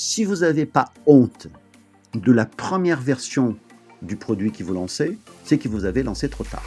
[0.00, 1.48] Si vous n'avez pas honte
[2.14, 3.56] de la première version
[4.00, 6.62] du produit que vous lancez, c'est que vous avez lancé trop tard.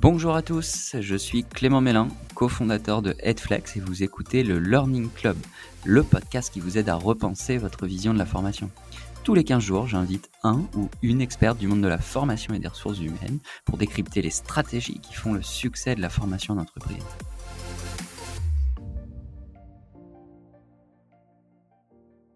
[0.00, 5.10] Bonjour à tous, je suis Clément Mélin, cofondateur de Headflex et vous écoutez le Learning
[5.10, 5.36] Club,
[5.84, 8.68] le podcast qui vous aide à repenser votre vision de la formation.
[9.24, 12.58] Tous les 15 jours, j'invite un ou une experte du monde de la formation et
[12.58, 17.04] des ressources humaines pour décrypter les stratégies qui font le succès de la formation d'entreprise.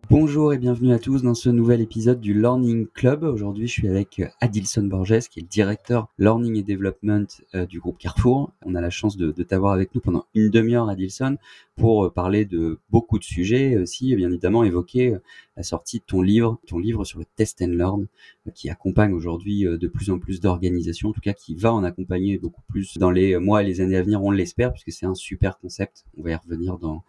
[0.09, 3.25] Bonjour et bienvenue à tous dans ce nouvel épisode du Learning Club.
[3.25, 7.67] Aujourd'hui, je suis avec euh, Adilson Borges, qui est le directeur Learning et Development euh,
[7.67, 8.53] du groupe Carrefour.
[8.65, 11.39] On a la chance de, t'avoir avec nous pendant une demi-heure, Adilson,
[11.75, 15.17] pour euh, parler de beaucoup de sujets, aussi bien évidemment évoquer
[15.57, 18.07] la sortie de ton livre, ton livre sur le test and learn,
[18.55, 22.39] qui accompagne aujourd'hui de plus en plus d'organisations, en tout cas qui va en accompagner
[22.39, 25.17] beaucoup plus dans les mois et les années à venir, on l'espère, puisque c'est un
[25.17, 26.05] super concept.
[26.17, 27.03] On va y revenir dans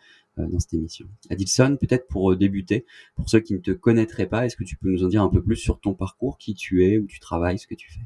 [0.45, 1.07] dans cette émission.
[1.29, 2.85] Adilson, peut-être pour euh, débuter,
[3.15, 5.29] pour ceux qui ne te connaîtraient pas, est-ce que tu peux nous en dire un
[5.29, 8.01] peu plus sur ton parcours, qui tu es, où tu travailles, ce que tu fais?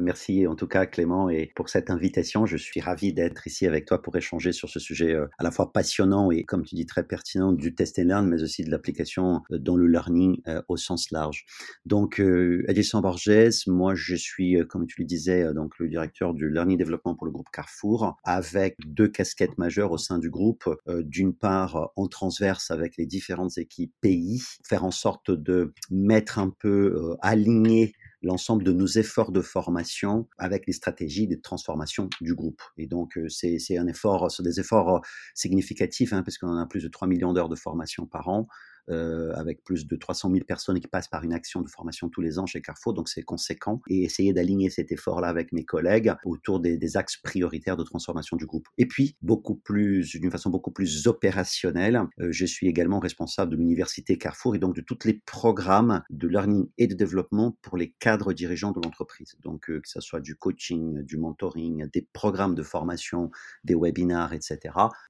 [0.00, 2.46] Merci en tout cas Clément et pour cette invitation.
[2.46, 5.50] Je suis ravi d'être ici avec toi pour échanger sur ce sujet euh, à la
[5.50, 8.70] fois passionnant et comme tu dis très pertinent du test and learn, mais aussi de
[8.70, 11.44] l'application euh, dans le learning euh, au sens large.
[11.84, 12.20] Donc
[12.68, 17.14] Edison Borges, moi je suis comme tu le disais donc le directeur du learning développement
[17.14, 20.68] pour le groupe Carrefour avec deux casquettes majeures au sein du groupe.
[20.86, 26.50] D'une part en transverse avec les différentes équipes pays, faire en sorte de mettre un
[26.50, 27.94] peu aligner
[28.26, 32.60] l'ensemble de nos efforts de formation avec les stratégies de transformation du groupe.
[32.76, 35.00] Et donc, euh, c'est un effort, c'est des efforts euh,
[35.34, 38.48] significatifs, hein, parce qu'on en a plus de 3 millions d'heures de formation par an.
[38.88, 42.20] Euh, avec plus de 300 000 personnes qui passent par une action de formation tous
[42.20, 46.14] les ans chez Carrefour, donc c'est conséquent, et essayer d'aligner cet effort-là avec mes collègues
[46.24, 48.68] autour des, axes prioritaires de transformation du groupe.
[48.78, 53.56] Et puis, beaucoup plus, d'une façon beaucoup plus opérationnelle, euh, je suis également responsable de
[53.56, 57.90] l'université Carrefour et donc de tous les programmes de learning et de développement pour les
[57.98, 59.36] cadres dirigeants de l'entreprise.
[59.42, 63.32] Donc, euh, que ce soit du coaching, du mentoring, des programmes de formation,
[63.64, 64.58] des webinars, etc.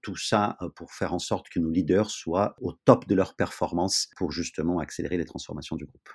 [0.00, 3.65] Tout ça pour faire en sorte que nos leaders soient au top de leur performance
[4.16, 6.08] pour justement accélérer les transformations du groupe.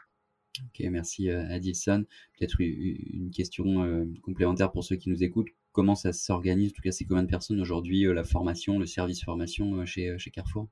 [0.60, 2.06] Ok, merci euh, Adilson.
[2.38, 5.50] Peut-être une question euh, complémentaire pour ceux qui nous écoutent.
[5.72, 6.72] Comment ça s'organise?
[6.72, 10.18] En tout cas, c'est combien de personnes aujourd'hui euh, la formation, le service formation chez,
[10.18, 10.68] chez Carrefour?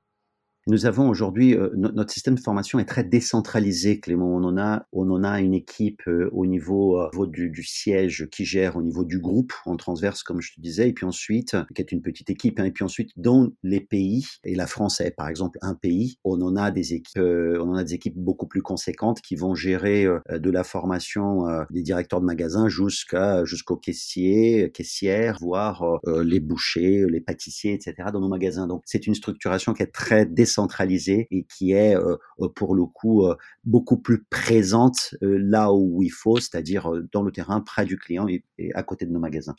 [0.70, 4.36] Nous avons aujourd'hui, euh, notre système de formation est très décentralisé, Clément.
[4.36, 8.28] On en a, on en a une équipe euh, au niveau, euh, du, du, siège
[8.30, 11.56] qui gère au niveau du groupe en transverse, comme je te disais, et puis ensuite,
[11.74, 15.00] qui est une petite équipe, hein, et puis ensuite, dans les pays, et la France
[15.00, 18.16] est par exemple un pays, on en a des équipes, on en a des équipes
[18.16, 23.76] beaucoup plus conséquentes qui vont gérer de la formation des directeurs de magasins jusqu'à jusqu'aux
[23.76, 28.08] caissiers, caissières, voire les bouchers, les pâtissiers, etc.
[28.12, 28.66] dans nos magasins.
[28.66, 32.74] Donc, c'est une structuration qui est très décentralisée décentralisée et qui est euh, euh, pour
[32.74, 37.84] le coup euh, beaucoup plus présente là où il faut, c'est-à-dire dans le terrain, près
[37.84, 38.44] du client et,
[38.74, 39.54] à côté de nos magasins.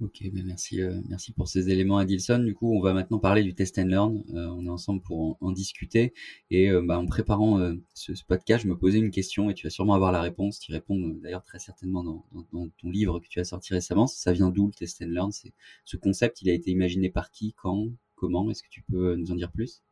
[0.00, 2.40] Ok, ben merci, merci pour ces éléments, Adilson.
[2.40, 4.24] Du coup, on va maintenant parler du test and learn.
[4.28, 6.12] on est ensemble pour en, discuter.
[6.50, 9.94] Et bah, en préparant ce, podcast, je me posais une question et tu vas sûrement
[9.94, 10.58] avoir la réponse.
[10.58, 14.08] Tu réponds d'ailleurs très certainement dans, dans, ton livre que tu as sorti récemment.
[14.08, 15.30] Ça vient d'où le test and learn?
[15.30, 15.52] C'est
[15.84, 18.50] ce concept, il a été imaginé par qui, quand, comment?
[18.50, 19.82] Est-ce que tu peux nous en dire plus?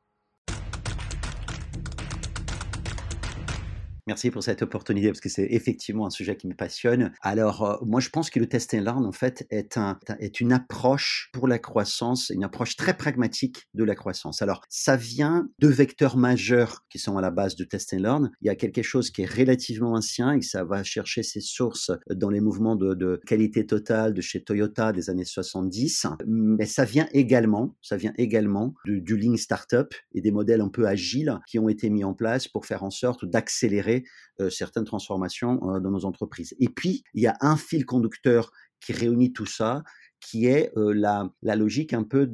[4.09, 7.13] Merci pour cette opportunité parce que c'est effectivement un sujet qui me passionne.
[7.21, 10.41] Alors, euh, moi, je pense que le test and learn, en fait, est, un, est
[10.41, 14.43] une approche pour la croissance, une approche très pragmatique de la croissance.
[14.43, 18.31] Alors, ça vient de vecteurs majeurs qui sont à la base de test and learn.
[18.41, 21.93] Il y a quelque chose qui est relativement ancien et ça va chercher ses sources
[22.11, 26.07] dans les mouvements de, de qualité totale de chez Toyota des années 70.
[26.27, 30.71] Mais ça vient également, ça vient également du, du Lean Startup et des modèles un
[30.71, 33.92] peu agiles qui ont été mis en place pour faire en sorte d'accélérer
[34.41, 36.55] euh, certaines transformations euh, dans nos entreprises.
[36.59, 39.83] Et puis, il y a un fil conducteur qui réunit tout ça,
[40.21, 42.31] qui est euh, la, logique un peu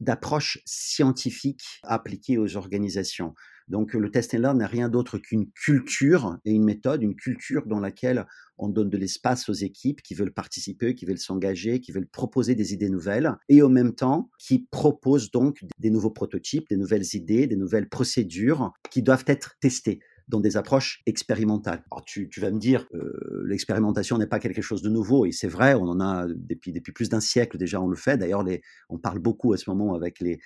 [0.00, 3.34] d'approche scientifique appliquée aux organisations.
[3.68, 7.66] Donc le test and learn n'est rien d'autre qu'une culture et une méthode, une culture
[7.66, 8.26] dans laquelle
[8.58, 12.54] on donne de l'espace aux équipes qui veulent participer, qui veulent s'engager, qui veulent proposer
[12.54, 17.14] des idées nouvelles et en même temps qui proposent donc des nouveaux prototypes, des nouvelles
[17.14, 21.84] idées, des nouvelles procédures qui doivent être testées dans des approches expérimentales.
[21.90, 25.48] Alors tu, vas me dire, euh, l'expérimentation n'est pas quelque chose de nouveau, et c'est
[25.48, 28.16] vrai, on en a depuis, plus d'un siècle déjà, on le fait.
[28.16, 28.44] D'ailleurs,
[28.88, 30.38] on parle beaucoup à ce moment avec les,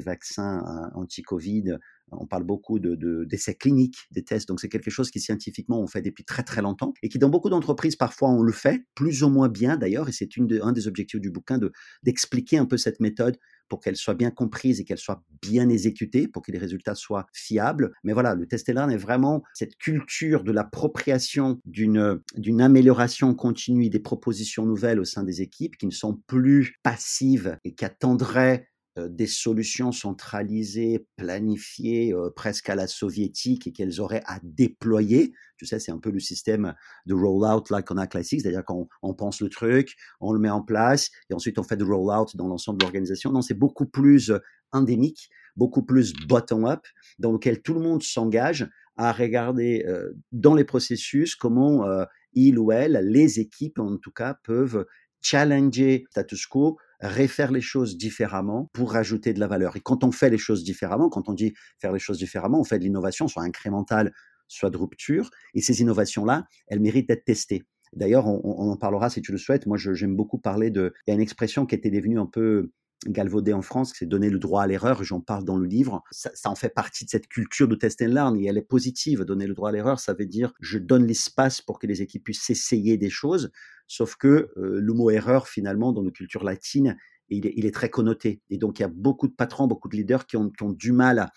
[0.00, 1.76] vaccins hein, anti-Covid,
[2.12, 5.86] on parle beaucoup d'essais de, cliniques, des tests, donc c'est quelque chose qui scientifiquement on
[5.86, 9.22] fait depuis très très longtemps et qui dans beaucoup d'entreprises parfois on le fait, plus
[9.22, 10.28] ou moins bien d'ailleurs, et c'est
[10.62, 11.58] un des objectifs du bouquin
[12.02, 13.38] d'expliquer un peu cette méthode
[13.72, 17.26] pour qu'elle soit bien comprise et qu'elle soit bien exécutée, pour que les résultats soient
[17.32, 17.94] fiables.
[18.04, 23.98] Mais voilà, le test est vraiment cette culture de l'appropriation d'une d'une amélioration continue des
[23.98, 29.26] propositions nouvelles au sein des équipes qui ne sont plus passives et qui attendraient des
[29.26, 35.32] solutions centralisées, planifiées euh, presque à la soviétique et qu'elles auraient à déployer.
[35.56, 36.74] Tu sais, c'est un peu le système
[37.06, 40.50] de rollout là qu'on a classique, c'est-à-dire qu'on on pense le truc, on le met
[40.50, 43.32] en place et ensuite on fait de rollout dans l'ensemble de l'organisation.
[43.32, 44.38] Non, c'est beaucoup plus euh,
[44.72, 46.84] endémique, beaucoup plus bottom-up,
[47.18, 49.86] dans lequel tout le monde s'engage à regarder
[50.32, 51.86] dans les processus comment
[52.34, 54.86] il ou elle, les équipes en tout cas, peuvent
[55.22, 59.76] challenger status quo, refaire les choses différemment pour rajouter de la valeur.
[59.76, 62.64] Et quand on fait les choses différemment, quand on dit faire les choses différemment, on
[62.64, 64.12] fait de l'innovation, soit incrémentale,
[64.48, 65.30] soit de rupture.
[65.54, 67.64] Et ces innovations-là, elles méritent d'être testées.
[67.92, 69.66] D'ailleurs, on, en parlera si tu le souhaites.
[69.66, 70.94] Moi, j'aime beaucoup parler de.
[71.06, 72.70] Il y a une expression qui était devenue un peu
[73.06, 75.02] galvaudée en France, c'est donner le droit à l'erreur.
[75.04, 76.02] J'en parle dans le livre.
[76.10, 79.24] Ça, en fait partie de cette culture de test and learn et elle est positive.
[79.24, 82.24] Donner le droit à l'erreur, ça veut dire je donne l'espace pour que les équipes
[82.24, 83.50] puissent essayer des choses
[83.92, 86.96] Sauf que euh, le mot erreur, finalement, dans nos cultures latines,
[87.28, 88.40] il est, il est, très connoté.
[88.48, 90.72] Et donc, il y a beaucoup de patrons, beaucoup de leaders qui ont, qui ont
[90.72, 91.30] du mal à,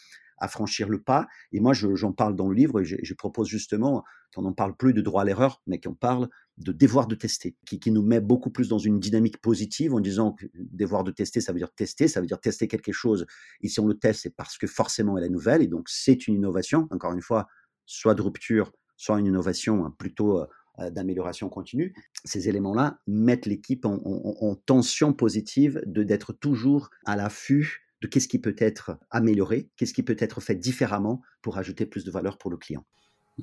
[0.48, 1.28] franchir le pas.
[1.52, 4.04] Et moi, j'en parle dans le livre et je, propose justement
[4.34, 6.28] qu'on n'en parle plus de droit à l'erreur, mais qu'on parle
[6.58, 10.00] de devoir de tester, qui, qui, nous met beaucoup plus dans une dynamique positive en
[10.00, 13.26] disant que devoir de tester, ça veut dire tester, ça veut dire tester quelque chose.
[13.62, 16.28] Et si on le teste, c'est parce que forcément elle est nouvelle et donc c'est
[16.28, 16.88] une innovation.
[16.92, 17.48] Encore une fois,
[17.86, 20.46] soit de rupture, soit une innovation hein, plutôt euh,
[20.80, 21.94] euh, d'amélioration continue,
[22.26, 28.98] ces éléments-là mettent l'équipe en, tension positive d'être toujours à l'affût qu'est-ce qui peut être
[29.12, 32.86] amélioré, qu'est-ce qui peut être fait différemment pour ajouter plus de valeur pour le client.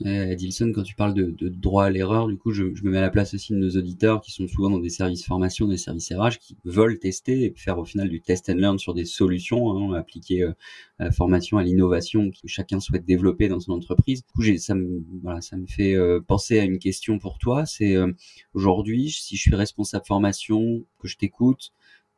[0.00, 3.11] Edilson, quand tu parles de, droit à l'erreur, du coup, je, me mets à la
[3.11, 6.38] place aussi de nos auditeurs qui sont souvent dans des services formation, des services RH,
[6.41, 9.94] qui veulent tester et faire au final du test and learn sur des solutions hein,
[9.94, 10.53] appliquées euh,
[10.99, 14.23] à la formation, à l'innovation que chacun souhaite développer dans son entreprise.
[14.25, 15.03] Du coup, ça me,
[15.41, 17.67] ça me fait euh, penser à une question pour toi.
[17.67, 18.11] C'est euh,
[18.55, 21.73] aujourd'hui, si je suis responsable formation, que je t'écoute,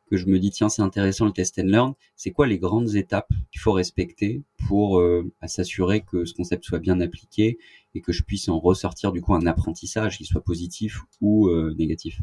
[0.09, 2.95] que je me dis tiens c'est intéressant le test and learn, c'est quoi les grandes
[2.95, 7.57] étapes qu'il faut respecter pour euh, s'assurer que ce concept soit bien appliqué
[7.93, 11.73] et que je puisse en ressortir du coup un apprentissage qui soit positif ou euh,
[11.77, 12.19] négatif?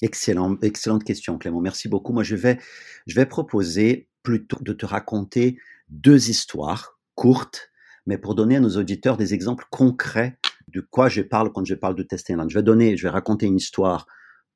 [0.00, 2.12] Excellent, excellente question Clément, merci beaucoup.
[2.12, 2.58] Moi je vais,
[3.06, 5.58] je vais proposer plutôt de te raconter
[5.90, 7.70] deux histoires courtes,
[8.06, 11.74] mais pour donner à nos auditeurs des exemples concrets de quoi je parle quand je
[11.74, 12.50] parle de test and learn.
[12.50, 14.06] Je vais donner, je vais raconter une histoire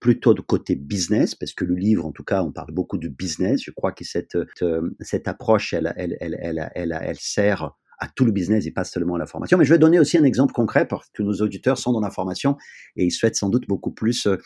[0.00, 3.08] plutôt de côté business, parce que le livre, en tout cas, on parle beaucoup de
[3.08, 3.62] business.
[3.62, 8.08] Je crois que cette, euh, cette approche, elle, elle, elle, elle, elle, elle sert à
[8.08, 9.58] tout le business et pas seulement à la formation.
[9.58, 12.10] Mais je vais donner aussi un exemple concret parce que nos auditeurs sont dans la
[12.10, 12.56] formation
[12.96, 14.36] et ils souhaitent sans doute beaucoup plus euh,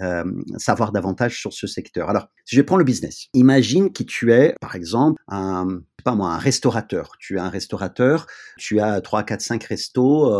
[0.00, 0.24] euh
[0.56, 2.08] savoir davantage sur ce secteur.
[2.10, 6.30] Alors, si je prends le business, imagine que tu es, par exemple, un, pas moi,
[6.30, 7.12] un restaurateur.
[7.18, 8.26] Tu es un restaurateur,
[8.56, 10.32] tu as 3, 4, 5 restos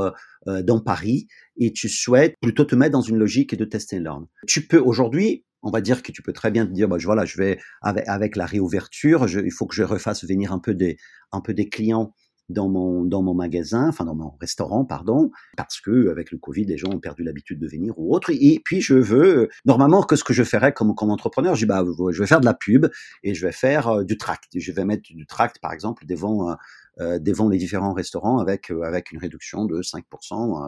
[0.49, 1.27] euh, dans Paris
[1.57, 4.27] et tu souhaites plutôt te mettre dans une logique de test and learn.
[4.47, 7.25] Tu peux aujourd'hui, on va dire que tu peux très bien te dire, bah, voilà,
[7.25, 10.97] je vais avec, la réouverture, je, il faut que je refasse venir un peu des,
[11.33, 12.15] un peu des clients
[12.49, 16.65] dans mon dans mon magasin, enfin dans mon restaurant, pardon, parce que avec le Covid,
[16.65, 18.31] les gens ont perdu l'habitude de venir ou autre.
[18.31, 21.85] Et puis je veux normalement que ce que je ferais comme comme entrepreneur, je bah
[22.11, 22.87] je vais faire de la pub
[23.23, 24.49] et je vais faire euh, du tract.
[24.57, 26.55] Je vais mettre du tract par exemple devant euh,
[27.01, 30.03] euh, devant les différents restaurants avec, euh, avec une réduction de 5%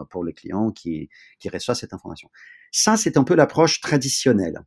[0.01, 1.09] euh, pour les clients qui,
[1.39, 2.29] qui reçoivent cette information.
[2.71, 4.61] Ça, c'est un peu l'approche traditionnelle.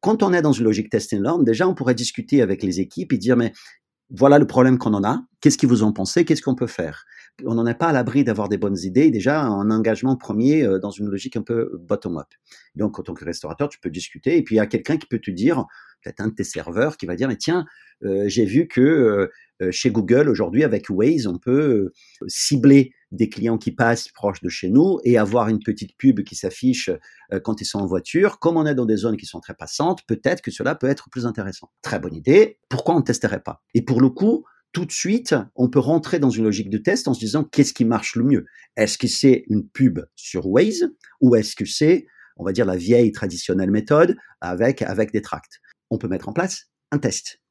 [0.00, 2.78] Quand on est dans une logique test and learn, déjà, on pourrait discuter avec les
[2.78, 3.52] équipes et dire, mais
[4.14, 7.04] voilà le problème qu'on en a, qu'est-ce qu'ils vous en pensez, qu'est-ce qu'on peut faire?
[7.44, 10.90] On n'en est pas à l'abri d'avoir des bonnes idées, déjà un engagement premier dans
[10.90, 12.28] une logique un peu bottom-up.
[12.76, 15.06] Donc, en tant que restaurateur, tu peux discuter, et puis il y a quelqu'un qui
[15.06, 15.64] peut te dire,
[16.02, 17.64] peut-être un de tes serveurs qui va dire, mais tiens,
[18.04, 19.30] euh, j'ai vu que euh,
[19.62, 21.92] euh, chez Google aujourd'hui avec Waze, on peut
[22.26, 26.34] cibler des clients qui passent proche de chez nous et avoir une petite pub qui
[26.34, 26.90] s'affiche
[27.44, 28.38] quand ils sont en voiture.
[28.40, 31.10] Comme on est dans des zones qui sont très passantes, peut-être que cela peut être
[31.10, 31.70] plus intéressant.
[31.82, 32.58] Très bonne idée.
[32.68, 33.62] Pourquoi on ne testerait pas?
[33.74, 37.06] Et pour le coup, tout de suite, on peut rentrer dans une logique de test
[37.06, 38.46] en se disant qu'est-ce qui marche le mieux?
[38.76, 40.88] Est-ce que c'est une pub sur Waze
[41.20, 42.06] ou est-ce que c'est,
[42.38, 45.60] on va dire, la vieille traditionnelle méthode avec, avec des tracts?
[45.90, 47.41] On peut mettre en place un test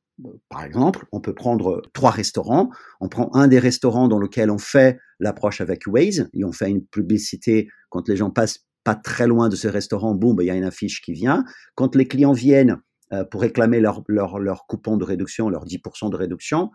[0.49, 2.69] par exemple, on peut prendre trois restaurants.
[2.99, 6.69] On prend un des restaurants dans lequel on fait l'approche avec Waze et on fait
[6.69, 10.49] une publicité quand les gens passent pas très loin de ce restaurant, boum, il y
[10.49, 11.43] a une affiche qui vient.
[11.75, 12.77] Quand les clients viennent
[13.13, 16.71] euh, pour réclamer leur, leur, leur coupon de réduction, leur 10% de réduction,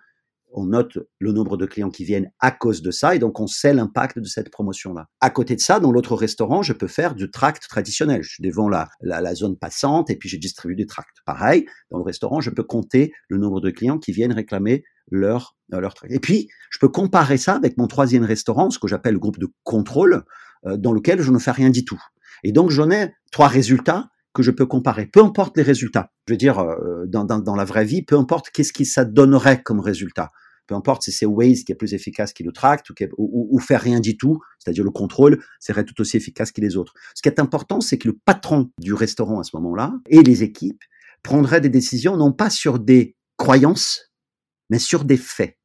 [0.53, 3.47] on note le nombre de clients qui viennent à cause de ça et donc on
[3.47, 5.09] sait l'impact de cette promotion-là.
[5.21, 8.23] À côté de ça, dans l'autre restaurant, je peux faire du tract traditionnel.
[8.23, 11.17] Je suis devant la, la, la, zone passante et puis je distribue du tract.
[11.25, 15.57] Pareil, dans le restaurant, je peux compter le nombre de clients qui viennent réclamer leur,
[15.73, 16.13] euh, leur tract.
[16.13, 19.39] Et puis, je peux comparer ça avec mon troisième restaurant, ce que j'appelle le groupe
[19.39, 20.25] de contrôle,
[20.67, 22.01] euh, dans lequel je ne fais rien du tout.
[22.45, 26.13] Et donc, j'en ai trois résultats que je peux comparer, peu importe les résultats.
[26.29, 29.81] Je veux dire, euh, dans, la vraie vie, peu importe qu'est-ce qui ça donnerait comme
[29.81, 30.31] résultat.
[30.67, 33.59] Peu importe si c'est Waze qui est plus efficace qui le tract ou, ou, ou
[33.59, 36.93] faire rien du tout, c'est-à-dire le contrôle, serait tout aussi efficace que les autres.
[37.15, 40.43] Ce qui est important, c'est que le patron du restaurant à ce moment-là et les
[40.43, 40.83] équipes
[41.23, 44.13] prendraient des décisions non pas sur des croyances,
[44.69, 45.57] mais sur des faits.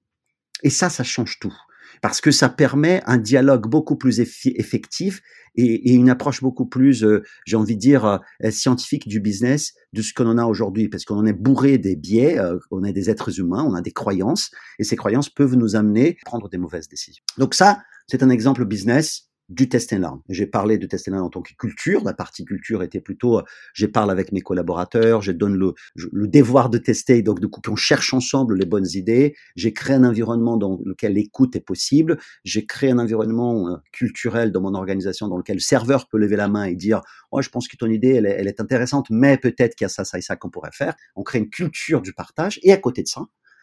[0.64, 1.54] Et ça, ça change tout
[2.02, 5.22] parce que ça permet un dialogue beaucoup plus effectif
[5.56, 10.02] et, une approche beaucoup plus, euh, j'ai envie de dire, euh, scientifique du business de
[10.02, 12.94] ce qu'on en a aujourd'hui, parce qu'on en est bourré des biais, euh, on est
[12.94, 16.50] des êtres humains, on a des croyances, et ces croyances peuvent nous amener à prendre
[16.50, 17.24] des mauvaises décisions.
[17.38, 20.20] Donc ça, c'est un exemple business du test and learn.
[20.30, 22.04] J'ai parlé de test and learn en tant que culture.
[22.04, 23.44] La partie culture était plutôt, euh,
[23.74, 27.60] je parle avec mes collaborateurs, je donne le, le devoir de tester, donc du coup
[27.62, 29.36] qu'on cherche ensemble les bonnes idées.
[29.56, 32.18] J'ai créé un environnement dans lequel l'écoute est possible.
[32.46, 36.38] J'ai créé un environnement euh, culturel dans mon organisation dans lequel le serveur peut lever
[36.38, 39.38] la main et dire, oh, je pense que ton idée, elle elle est intéressante, mais
[39.38, 40.96] peut-être qu'il y a ça, ça et ça qu'on pourrait faire.
[41.16, 43.22] On crée une culture du partage et à côté de ça,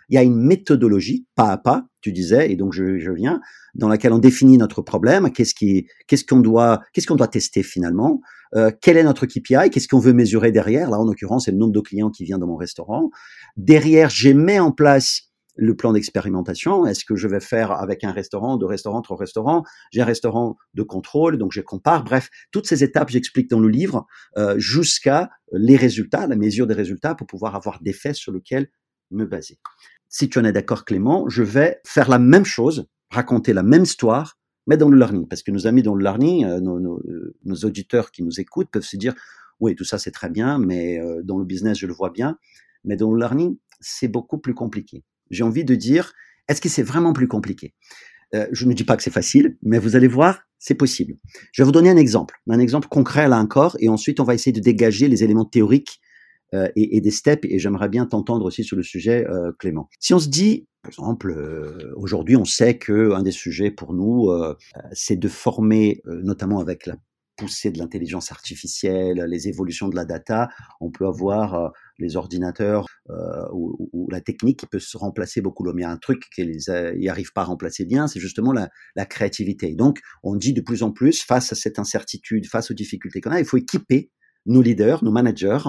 [0.09, 3.41] il y a une méthodologie, pas à pas, tu disais, et donc je, viens,
[3.75, 7.63] dans laquelle on définit notre problème, qu'est-ce qui, qu'est-ce qu'on doit, qu'est-ce qu'on doit tester
[7.63, 8.21] finalement,
[8.55, 10.91] euh, quel est notre KPI, qu'est-ce qu'on veut mesurer derrière?
[10.91, 13.11] Là, en l'occurrence, c'est le nombre de clients qui viennent dans mon restaurant.
[13.57, 16.87] Derrière, j'ai mis en place le plan d'expérimentation.
[16.87, 19.65] Est-ce que je vais faire avec un restaurant, deux restaurants, trois restaurants?
[19.91, 22.05] J'ai un restaurant de contrôle, donc je compare.
[22.05, 24.07] Bref, toutes ces étapes, j'explique dans le livre,
[24.39, 28.69] euh, jusqu'à les résultats, la mesure des résultats, pour pouvoir avoir des faits sur lesquels
[29.11, 29.59] me baser
[30.09, 33.83] si tu en es d'accord Clément, je vais faire la même chose, raconter la même
[33.83, 35.27] histoire, mais dans le learning.
[35.27, 38.85] Parce que nos amis dans le learning, euh, euh, nos, auditeurs qui nous écoutent peuvent
[38.85, 39.15] se dire,
[39.61, 42.39] oui, tout ça c'est très bien, mais euh, dans le business, je le vois bien.
[42.85, 45.05] Mais dans le learning, c'est beaucoup plus compliqué.
[45.31, 46.13] J'ai envie de dire,
[46.49, 47.75] est-ce que c'est vraiment plus compliqué?
[48.53, 51.15] Je ne dis pas que c'est facile, mais vous allez voir, c'est possible.
[51.51, 54.35] Je vais vous donner un exemple, un exemple concret là encore, et ensuite on va
[54.35, 55.99] essayer de dégager les éléments théoriques
[56.53, 57.47] et, et, des steps.
[57.51, 59.89] Et j'aimerais bien t'entendre aussi sur le sujet, euh, Clément.
[60.01, 63.93] Si on se dit, par exemple, euh, aujourd'hui, on sait que un des sujets pour
[63.93, 64.57] nous, euh,
[64.93, 66.97] c'est de former, notamment avec la
[67.37, 70.49] poussée de l'intelligence artificielle, les évolutions de la data,
[70.81, 72.87] on peut avoir les ordinateurs
[73.53, 75.79] ou, ou, la technique qui peut se remplacer beaucoup l'homme.
[75.79, 76.59] Il y a un truc qu'ils
[76.97, 79.77] n'y arrivent pas à remplacer bien, c'est justement la, la, créativité.
[79.77, 83.31] Donc, on dit de plus en plus, face à cette incertitude, face aux difficultés qu'on
[83.31, 84.11] a, il faut équiper
[84.45, 85.61] nos leaders, nos managers,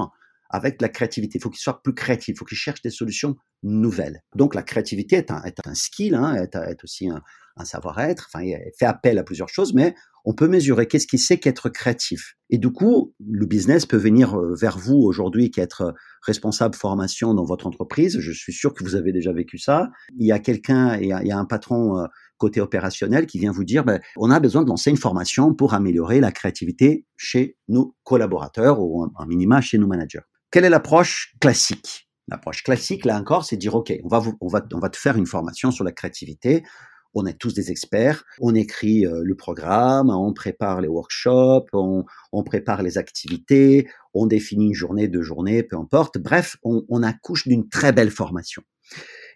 [0.49, 1.37] avec la créativité.
[1.37, 4.21] Il faut qu'ils soient plus créatifs, il faut qu'ils cherchent des solutions nouvelles.
[4.35, 7.21] Donc la créativité est un, est un skill, hein, est, est, aussi un,
[7.65, 11.37] savoir-être, enfin, il fait appel à plusieurs choses, mais on peut mesurer qu'est-ce qui c'est
[11.37, 12.35] qu'être créatif.
[12.49, 17.33] Et du coup, le business peut venir euh, vers vous aujourd'hui qui être responsable formation
[17.33, 18.17] dans votre entreprise.
[18.19, 19.89] Je suis sûr que vous avez déjà vécu ça.
[20.17, 22.05] Il y a quelqu'un, il, il y a un patron euh,
[22.37, 25.73] côté opérationnel qui vient vous dire, ben, on a besoin de lancer une formation pour
[25.73, 30.21] améliorer la créativité chez nos collaborateurs ou un minima chez nos managers.
[30.51, 32.09] Quelle est l'approche classique?
[32.27, 34.97] L'approche classique, là encore, c'est dire, OK, on va, vous, on, va, on va te
[34.97, 36.63] faire une formation sur la créativité.
[37.15, 38.23] On est tous des experts.
[38.39, 44.27] On écrit euh, le programme, on prépare les workshops, on, on, prépare les activités, on
[44.27, 46.19] définit une journée, deux journées, peu importe.
[46.19, 48.61] Bref, on, on accouche d'une très belle formation.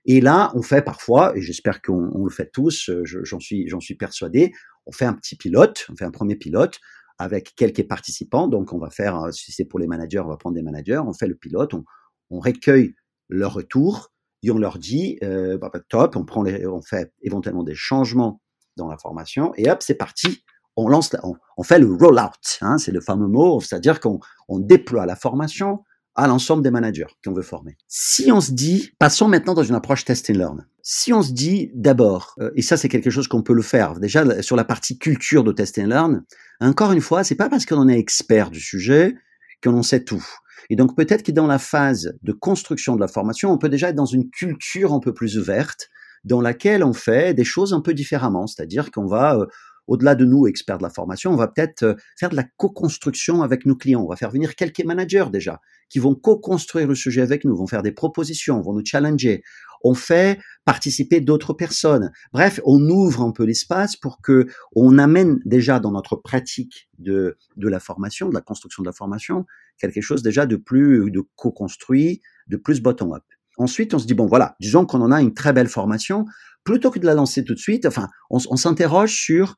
[0.05, 3.67] Et là, on fait parfois, et j'espère qu'on on le fait tous, euh, j'en suis,
[3.70, 4.51] j'en suis persuadé,
[4.86, 6.79] on fait un petit pilote, on fait un premier pilote,
[7.24, 8.48] avec quelques participants.
[8.48, 11.00] Donc, on va faire, euh, si c'est pour les managers, on va prendre des managers,
[11.00, 11.84] on fait le pilote, on,
[12.30, 12.94] on recueille
[13.30, 14.12] leur retour
[14.44, 17.75] et on leur dit, euh, bah, bah, top, on, prend les, on fait éventuellement des
[17.75, 18.42] changements
[18.75, 20.44] dans la formation et hop, c'est parti.
[20.75, 21.15] On lance,
[21.58, 25.84] on, fait le roll-out, hein, c'est le fameux mot, c'est-à-dire qu'on on déploie la formation,
[26.15, 27.77] à l'ensemble des managers qu'on veut former.
[27.88, 30.65] Si on se dit, passons maintenant dans une approche test and learn.
[30.82, 34.00] Si on se dit d'abord, euh, et ça c'est quelque chose qu'on peut le faire,
[34.00, 36.24] déjà sur la partie culture de test and learn,
[36.60, 39.15] encore une fois, c'est pas parce qu'on est expert du sujet
[39.63, 40.25] qu'on en sait tout.
[40.70, 43.89] Et donc peut-être que dans la phase de construction de la formation, on peut déjà
[43.89, 45.89] être dans une culture un peu plus ouverte,
[46.24, 49.46] dans laquelle on fait des choses un peu différemment, c'est-à-dire qu'on va euh,
[49.87, 53.41] au-delà de nous, experts de la formation, on va peut-être euh, faire de la co-construction
[53.41, 54.01] avec nos clients.
[54.01, 55.59] On va faire venir quelques managers déjà
[55.89, 59.43] qui vont co-construire le sujet avec nous, vont faire des propositions, vont nous challenger.
[59.83, 62.11] On fait participer d'autres personnes.
[62.31, 67.37] Bref, on ouvre un peu l'espace pour que on amène déjà dans notre pratique de,
[67.57, 69.45] de la formation, de la construction de la formation,
[69.77, 73.23] quelque chose déjà de plus de co-construit, de plus bottom-up.
[73.57, 76.25] Ensuite, on se dit, bon, voilà, disons qu'on en a une très belle formation,
[76.63, 79.57] plutôt que de la lancer tout de suite, enfin, on, on s'interroge sur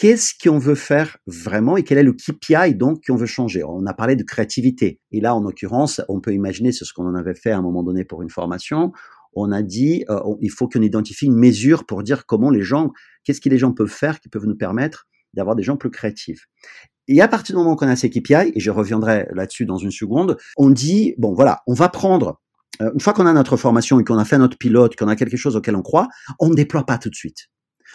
[0.00, 3.62] qu'est-ce qu'on veut faire vraiment et quel est le KPI donc qu'on veut changer?
[3.62, 4.98] On a parlé de créativité.
[5.12, 7.82] Et là, en l'occurrence, on peut imaginer, ce qu'on en avait fait à un moment
[7.82, 8.92] donné pour une formation,
[9.34, 12.92] on a dit, euh, il faut qu'on identifie une mesure pour dire comment les gens,
[13.24, 16.46] qu'est-ce que les gens peuvent faire qui peuvent nous permettre d'avoir des gens plus créatifs.
[17.06, 19.90] Et à partir du moment qu'on a ces KPI, et je reviendrai là-dessus dans une
[19.90, 22.40] seconde, on dit, bon voilà, on va prendre
[22.80, 25.16] euh, une fois qu'on a notre formation et qu'on a fait notre pilote, qu'on a
[25.16, 27.50] quelque chose auquel on croit, on ne déploie pas tout de suite.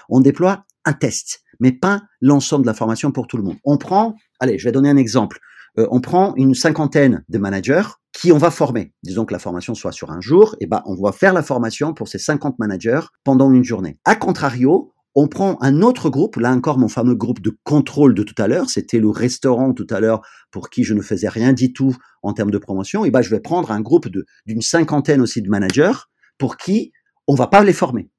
[0.08, 3.58] On déploie un test, mais pas l'ensemble de la formation pour tout le monde.
[3.64, 5.40] On prend, allez, je vais donner un exemple.
[5.78, 8.94] Euh, on prend une cinquantaine de managers qui on va former.
[9.04, 11.94] Disons que la formation soit sur un jour, et ben on va faire la formation
[11.94, 14.00] pour ces 50 managers pendant une journée.
[14.06, 18.24] A contrario, on prend un autre groupe, là encore mon fameux groupe de contrôle de
[18.24, 21.54] tout à l'heure, c'était le restaurant tout à l'heure pour qui je ne faisais rien
[21.54, 24.08] du tout en termes de promotion, et ben je vais prendre un groupe
[24.46, 25.94] d'une cinquantaine aussi de managers
[26.38, 26.92] pour qui
[27.28, 28.10] on va pas les former.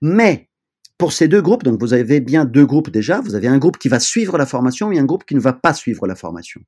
[0.00, 0.50] Mais
[0.98, 3.78] pour ces deux groupes, donc vous avez bien deux groupes déjà, vous avez un groupe
[3.78, 6.60] qui va suivre la formation et un groupe qui ne va pas suivre la formation.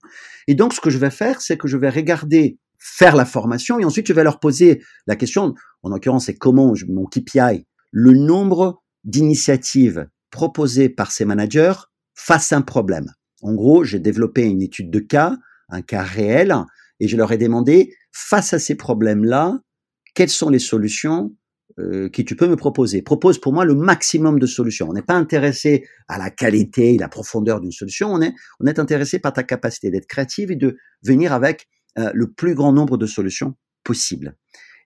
[0.48, 3.78] Et donc ce que je vais faire, c'est que je vais regarder faire la formation
[3.78, 8.12] et ensuite je vais leur poser la question, en l'occurrence c'est comment mon KPI, le
[8.12, 11.74] nombre d'initiatives proposées par ces managers
[12.14, 13.12] face à un problème.
[13.42, 15.36] En gros, j'ai développé une étude de cas,
[15.68, 16.54] un cas réel,
[16.98, 19.60] et je leur ai demandé, face à ces problèmes-là,
[20.14, 21.34] quelles sont les solutions
[21.78, 24.88] euh, que tu peux me proposer Propose pour moi le maximum de solutions.
[24.88, 28.66] On n'est pas intéressé à la qualité et la profondeur d'une solution, on est, on
[28.66, 32.72] est intéressé par ta capacité d'être créative et de venir avec euh, le plus grand
[32.72, 34.36] nombre de solutions possibles.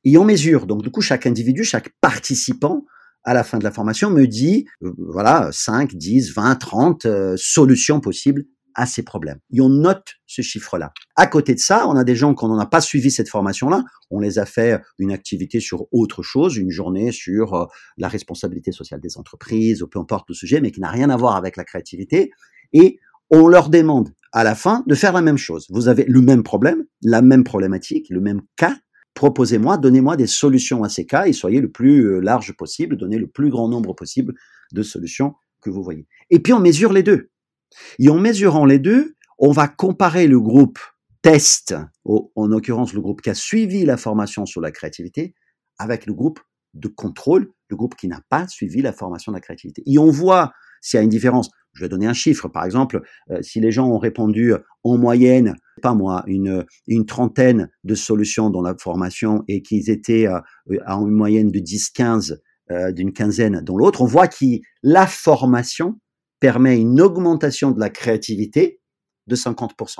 [0.04, 2.85] Et on mesure, donc du coup, chaque individu, chaque participant
[3.25, 8.00] à la fin de la formation, me dit, euh, voilà, 5, 10, 20, 30 solutions
[8.00, 8.45] possibles
[8.78, 9.40] à ces problèmes.
[9.52, 10.92] Et on note ce chiffre-là.
[11.16, 13.82] À côté de ça, on a des gens qu'on n'a pas suivi cette formation-là.
[14.11, 17.66] On les a fait une activité sur autre chose, une journée sur euh,
[17.97, 21.16] la responsabilité sociale des entreprises, ou peu importe le sujet, mais qui n'a rien à
[21.16, 22.30] voir avec la créativité.
[22.73, 25.66] Et on leur demande à la fin de faire la même chose.
[25.70, 28.76] Vous avez le même problème, la même problématique, le même cas,
[29.14, 33.18] proposez-moi, donnez-moi des solutions à ces cas et soyez le plus euh, large possible, donnez
[33.18, 34.35] le plus grand nombre possible
[34.72, 36.07] de solutions que vous voyez.
[36.31, 37.31] Et puis on mesure les deux.
[37.98, 40.78] Et en mesurant les deux, on va comparer le groupe
[41.22, 45.35] test, en l'occurrence le groupe qui a suivi la formation sur la créativité,
[45.78, 46.40] avec le groupe
[46.74, 49.83] de contrôle, le groupe qui n'a pas suivi la formation de la créativité.
[49.87, 51.50] Et on voit s'il y a une différence.
[51.74, 52.48] Je vais donner un chiffre.
[52.48, 54.52] Par exemple, euh, si les gens ont répondu
[54.85, 56.64] en moyenne pas moi, une,
[57.07, 60.44] trentaine de solutions dans la formation et qu'ils étaient à,
[60.88, 62.38] une moyenne de 10-15,
[62.70, 64.44] euh, d'une quinzaine dans l'autre, on voit que
[64.83, 65.98] la formation
[66.40, 68.81] permet une augmentation de la créativité
[69.27, 69.98] de 50%.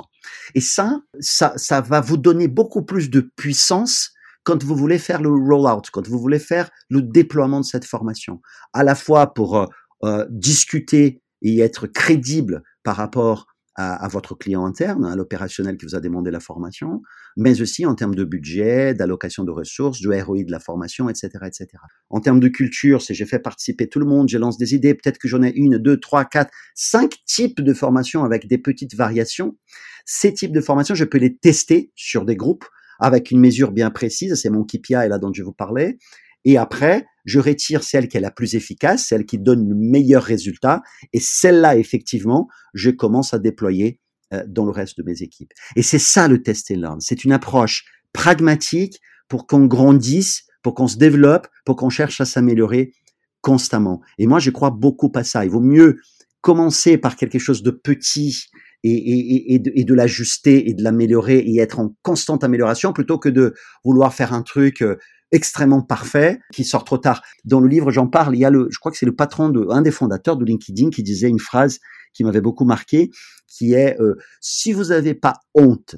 [0.55, 4.11] Et ça, ça, ça va vous donner beaucoup plus de puissance
[4.43, 8.41] quand vous voulez faire le rollout, quand vous voulez faire le déploiement de cette formation,
[8.73, 9.65] à la fois pour euh,
[10.03, 13.45] euh discuter et être crédible par rapport
[13.81, 17.01] à, votre client interne, à l'opérationnel qui vous a demandé la formation,
[17.37, 21.29] mais aussi en termes de budget, d'allocation de ressources, du ROI de la formation, etc.,
[21.45, 21.67] etc.
[22.09, 24.95] En termes de culture, si j'ai fait participer tout le monde, je lance des idées,
[24.95, 28.95] peut-être que j'en ai une, deux, trois, quatre, cinq types de formations avec des petites
[28.95, 29.57] variations.
[30.05, 32.65] Ces types de formations, je peux les tester sur des groupes
[32.99, 35.97] avec une mesure bien précise, c'est mon KPI là dont je vous parlais,
[36.43, 40.23] et après, je retire celle qui est la plus efficace, celle qui donne le meilleur
[40.23, 40.81] résultat,
[41.13, 43.99] et celle-là, effectivement, je commence à déployer
[44.33, 45.51] euh, dans le reste de mes équipes.
[45.75, 46.99] Et c'est ça le test et learn.
[46.99, 52.25] C'est une approche pragmatique pour qu'on grandisse, pour qu'on se développe, pour qu'on cherche à
[52.25, 52.93] s'améliorer
[53.41, 54.01] constamment.
[54.17, 55.45] Et moi, je crois beaucoup à ça.
[55.45, 55.99] Il vaut mieux
[56.41, 58.45] commencer par quelque chose de petit
[58.83, 64.13] et, de l'ajuster et de l'améliorer et être en constante amélioration plutôt que de vouloir
[64.13, 64.95] faire un truc euh,
[65.31, 67.21] extrêmement parfait qui sort trop tard.
[67.45, 68.35] Dans le livre, j'en parle.
[68.35, 70.45] Il y a le, je crois que c'est le patron de, un des fondateurs de
[70.45, 71.79] LinkedIn qui disait une phrase
[72.13, 73.11] qui m'avait beaucoup marqué,
[73.47, 75.95] qui est euh, si vous n'avez pas honte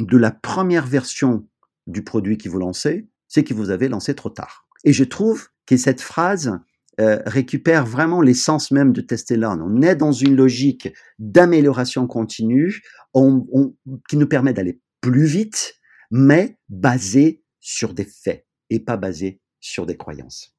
[0.00, 1.46] de la première version
[1.86, 4.66] du produit que vous lancez, c'est que vous avez lancé trop tard.
[4.84, 6.58] Et je trouve que cette phrase
[7.00, 9.60] euh, récupère vraiment l'essence même de tester learn.
[9.62, 12.82] On est dans une logique d'amélioration continue
[13.14, 13.74] on, on,
[14.08, 15.74] qui nous permet d'aller plus vite,
[16.10, 20.54] mais basée sur des faits et pas basé sur des croyances.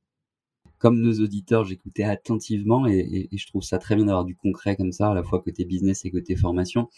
[0.80, 4.92] comme nos auditeurs, j'écoutais attentivement et, je trouve ça très bien d'avoir du concret comme
[4.92, 6.90] ça, à la fois côté business et côté formation.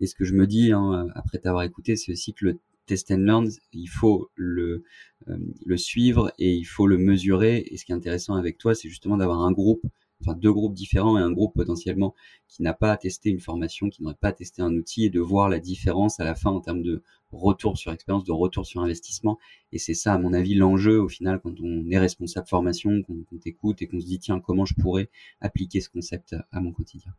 [0.00, 3.10] Et ce que je me dis, hein, après t'avoir écouté, c'est aussi que le test
[3.10, 4.82] and learn, il faut euh,
[5.26, 7.66] le suivre et il faut le mesurer.
[7.70, 9.82] Et ce qui est intéressant avec toi, c'est justement d'avoir un groupe
[10.20, 12.14] enfin deux groupes différents et un groupe potentiellement
[12.48, 15.48] qui n'a pas testé une formation, qui n'aurait pas testé un outil et de voir
[15.48, 17.02] la différence à la fin en termes de
[17.32, 19.38] retour sur expérience, de retour sur investissement.
[19.72, 23.38] Et c'est ça, à mon avis, l'enjeu au final quand on est responsable formation, qu'on
[23.38, 27.12] t'écoute et qu'on se dit tiens comment je pourrais appliquer ce concept à mon quotidien.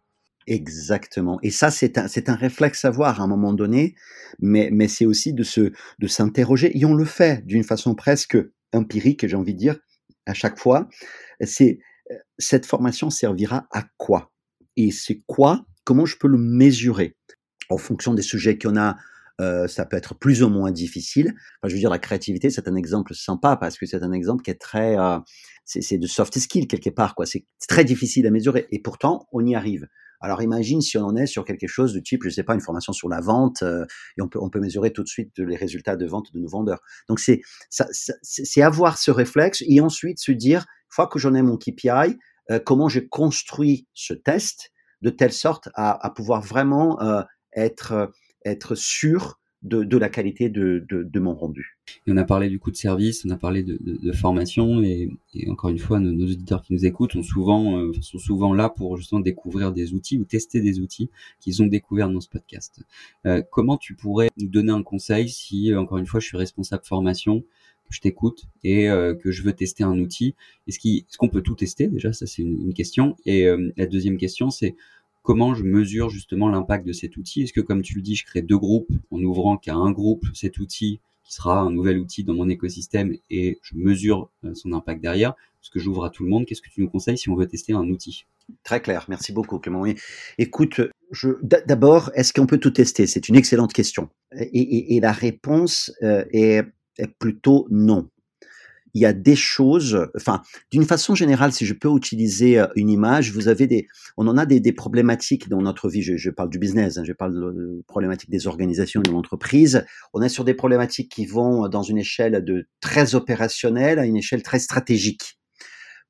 [0.47, 1.39] Exactement.
[1.43, 3.95] Et ça, c'est un, un réflexe à voir à un moment donné,
[4.39, 6.77] mais, mais c'est aussi de se, de s'interroger.
[6.77, 8.37] Et on le fait d'une façon presque
[8.73, 9.77] empirique, j'ai envie de dire,
[10.25, 10.87] à chaque fois.
[11.41, 11.79] C'est,
[12.37, 14.31] cette formation servira à quoi?
[14.75, 15.65] Et c'est quoi?
[15.83, 17.15] Comment je peux le mesurer?
[17.69, 18.95] En fonction des sujets qu'on a,
[19.41, 21.33] euh, ça peut être plus ou moins difficile.
[21.61, 24.43] Enfin, je veux dire, la créativité, c'est un exemple sympa parce que c'est un exemple
[24.43, 25.19] qui est très, euh,
[25.65, 27.25] c'est de soft skill quelque part, quoi.
[27.25, 29.87] C'est très difficile à mesurer et pourtant on y arrive.
[30.19, 32.61] Alors imagine si on en est sur quelque chose du type, je sais pas, une
[32.61, 33.85] formation sur la vente, euh,
[34.17, 36.47] et on peut, on peut mesurer tout de suite les résultats de vente de nos
[36.47, 36.79] vendeurs.
[37.07, 41.57] Donc c'est c'est avoir ce réflexe et ensuite se dire, fois que j'en ai mon
[41.57, 42.17] KPI,
[42.49, 44.71] euh, comment j'ai construit ce test
[45.01, 47.21] de telle sorte à, pouvoir vraiment euh,
[47.53, 48.11] être
[48.45, 51.77] être sûr de, de, la qualité de, de, mon rendu.
[52.05, 55.09] On a parlé du coup de service, on a parlé de, formation et,
[55.47, 58.97] encore une fois, nos, auditeurs qui nous écoutent ont souvent, euh, sont souvent là pour
[58.97, 62.81] justement découvrir des outils ou tester des outils qu'ils ont découverts dans ce podcast.
[63.25, 66.37] Euh, comment tu pourrais nous donner un conseil si, euh, encore une fois, je suis
[66.37, 67.43] responsable formation,
[67.89, 70.35] je t'écoute et euh, que je veux tester un outil.
[70.67, 73.15] Est-ce qu'on peut tout tester déjà Ça, c'est une, question.
[73.25, 74.75] Et la deuxième question, c'est
[75.27, 77.41] comment je mesure justement l'impact de cet outil?
[77.41, 80.25] Est-ce que, comme tu le dis, je crée deux groupes en ouvrant qu'à un groupe
[80.33, 84.71] cet outil qui sera un nouvel outil dans mon écosystème et je mesure euh, son
[84.71, 85.31] impact derrière?
[85.61, 86.45] Est-ce que j'ouvre à tout le monde?
[86.45, 88.25] Qu'est-ce que tu nous conseilles si on veut tester un outil?
[88.63, 89.83] Très clair, merci beaucoup Clément.
[90.37, 90.79] Écoute,
[91.43, 93.05] d'abord, est-ce qu'on peut tout tester?
[93.05, 94.07] C'est une excellente question.
[94.31, 96.63] Et, la réponse euh, est
[97.19, 98.09] plutôt non
[98.97, 102.89] il y a des choses, enfin, d'une façon générale, si je peux utiliser euh, une
[102.89, 106.01] image, vous avez des, on en a des, problématiques dans notre vie.
[106.01, 109.85] Je, parle du business, hein, je parle de problématiques des organisations de l'entreprise.
[110.13, 114.17] On est sur des problématiques qui vont dans une échelle de très opérationnelle à une
[114.17, 115.39] échelle très stratégique.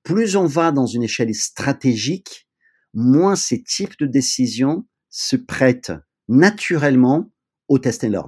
[0.03, 2.47] Plus on va dans une échelle stratégique,
[2.93, 5.91] moins ces types de décisions se prêtent
[6.29, 7.29] naturellement
[7.67, 8.05] au test.
[8.05, 8.21] Euh,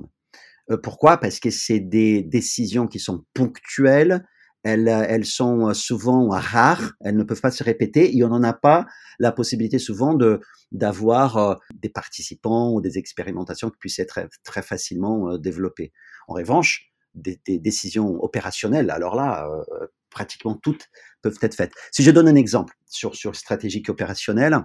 [0.78, 1.18] pourquoi?
[1.18, 4.26] Parce que c'est des décisions qui sont ponctuelles,
[4.64, 8.54] elles, elles sont souvent rares, elles ne peuvent pas se répéter et on n'en a
[8.54, 8.86] pas
[9.20, 14.62] la possibilité souvent de d'avoir euh, des participants ou des expérimentations qui puissent être très,
[14.62, 15.92] facilement euh, développées.
[16.28, 20.90] En revanche, des, des, décisions opérationnelles, alors là, euh, pratiquement toutes
[21.22, 21.74] peuvent être faites.
[21.92, 24.60] Si je donne un exemple sur sur stratégique opérationnelle,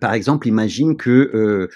[0.00, 1.68] par exemple, imagine que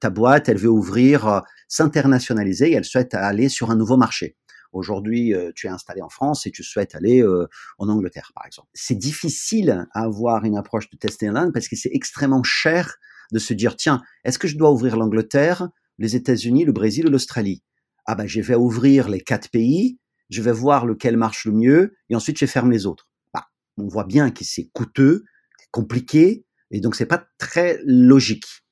[0.00, 4.36] ta boîte, elle veut ouvrir, s'internationaliser, et elle souhaite aller sur un nouveau marché.
[4.72, 7.48] Aujourd'hui, euh, tu es installé en France et tu souhaites aller euh,
[7.78, 8.68] en Angleterre, par exemple.
[8.74, 12.96] C'est difficile à avoir une approche de test and learn parce que c'est extrêmement cher
[13.32, 17.10] de se dire, tiens, est-ce que je dois ouvrir l'Angleterre, les États-Unis, le Brésil ou
[17.10, 17.62] l'Australie?
[18.06, 19.98] Ah ben, je vais ouvrir les quatre pays,
[20.30, 23.08] je vais voir lequel marche le mieux et ensuite je ferme les autres.
[23.32, 23.46] Bah,
[23.78, 25.24] on voit bien que c'est coûteux,
[25.70, 28.65] compliqué et donc c'est pas très logique.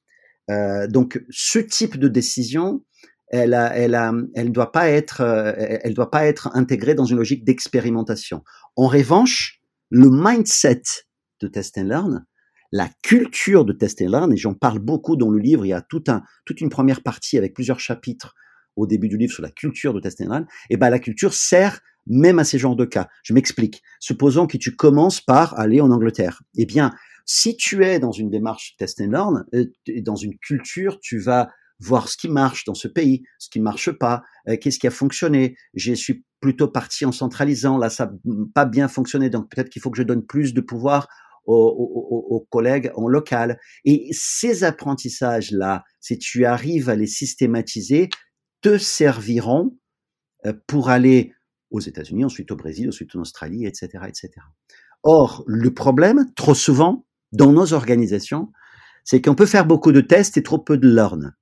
[0.51, 2.85] Euh, donc ce type de décision,
[3.29, 7.05] elle, a, elle, a, elle doit pas être, euh, elle doit pas être intégrée dans
[7.05, 8.43] une logique d'expérimentation.
[8.77, 10.83] En revanche, le mindset
[11.41, 12.27] de test and learn,
[12.73, 15.73] la culture de test and learn, et j'en parle beaucoup dans le livre, il y
[15.73, 18.35] a tout un, toute une première partie avec plusieurs chapitres
[18.77, 21.33] au début du livre sur la culture de test and learn, et ben la culture
[21.33, 23.09] sert même à ces genres de cas.
[23.23, 23.83] Je m'explique.
[24.01, 26.43] Supposons que tu commences par aller en Angleterre.
[26.57, 26.93] Eh bien,
[27.25, 29.67] si tu es dans une démarche test and learn, euh,
[30.03, 33.91] dans une culture, tu vas voir ce qui marche dans ce pays, ce qui marche
[33.91, 35.57] pas, euh, qu'est-ce qui a fonctionné.
[35.75, 39.83] Je suis plutôt parti en centralisant, là ça n'a pas bien fonctionné, donc peut-être qu'il
[39.83, 41.09] faut que je donne plus de pouvoir
[41.47, 43.59] aux, collègues en local.
[43.85, 48.09] Et ces apprentissages-là, si tu arrives à les systématiser,
[48.63, 49.77] te serviront
[50.47, 51.33] euh, pour aller
[51.71, 54.31] aux États-Unis, ensuite au Brésil, ensuite en Australie, etc., etc.
[55.03, 58.51] Or, le problème, trop souvent, dans nos organisations,
[59.05, 61.35] c'est qu'on peut faire beaucoup de tests et trop peu de learn.